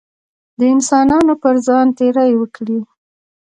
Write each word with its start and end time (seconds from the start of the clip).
د 0.59 0.61
انسانانو 0.73 1.33
پر 1.43 1.55
ځان 1.67 1.87
تېری 1.97 2.31
وکړي. 2.37 2.79